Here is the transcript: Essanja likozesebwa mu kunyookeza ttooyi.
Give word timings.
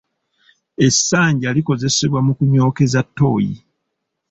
Essanja 0.87 1.49
likozesebwa 1.57 2.19
mu 2.25 2.33
kunyookeza 2.37 2.99
ttooyi. 3.07 3.53